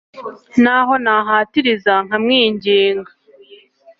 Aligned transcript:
n'aho 0.61 0.93
nahatiriza 1.03 1.93
nkamwinginga 2.05 3.11